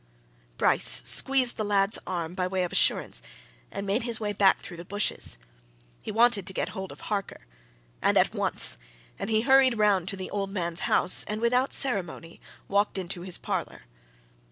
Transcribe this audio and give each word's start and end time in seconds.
Bryce 0.57 1.03
squeezed 1.05 1.57
the 1.57 1.63
lad's 1.63 1.99
arm 2.07 2.33
by 2.33 2.47
way 2.47 2.63
of 2.63 2.71
assurance 2.71 3.21
and 3.71 3.85
made 3.85 4.01
his 4.01 4.19
way 4.19 4.33
back 4.33 4.57
through 4.59 4.77
the 4.77 4.83
bushes. 4.83 5.37
He 6.01 6.11
wanted 6.11 6.47
to 6.47 6.53
get 6.53 6.69
hold 6.69 6.91
of 6.91 7.01
Harker, 7.01 7.45
and 8.01 8.17
at 8.17 8.33
once, 8.33 8.79
and 9.19 9.29
he 9.29 9.41
hurried 9.41 9.77
round 9.77 10.07
to 10.07 10.17
the 10.17 10.31
old 10.31 10.49
man's 10.49 10.79
house 10.89 11.23
and 11.25 11.39
without 11.39 11.71
ceremony 11.71 12.41
walked 12.67 12.97
into 12.97 13.21
his 13.21 13.37
parlour. 13.37 13.83